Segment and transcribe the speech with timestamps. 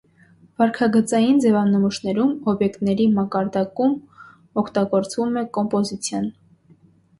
[0.61, 3.95] Վարքագծային ձևանմուշներում օբյեկտների մակարդակում
[4.65, 6.31] օգտագործվում է կոմպոզիցիան։